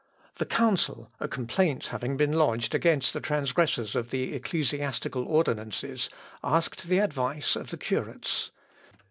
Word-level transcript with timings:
"The 0.39 0.47
council, 0.47 1.11
a 1.19 1.27
complaint 1.27 1.85
having 1.93 2.17
been 2.17 2.31
lodged 2.33 2.73
against 2.73 3.13
the 3.13 3.21
transgressors 3.21 3.95
of 3.95 4.09
the 4.09 4.33
ecclesiastical 4.33 5.25
ordinances, 5.27 6.09
asked 6.43 6.87
the 6.87 6.97
advice 6.97 7.55
of 7.55 7.69
the 7.69 7.77
curates. 7.77 8.49